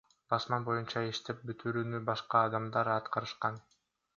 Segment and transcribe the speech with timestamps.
[0.33, 3.65] Басма боюнча иштеп бүтүрүүнү башка адамдар аткарышкан.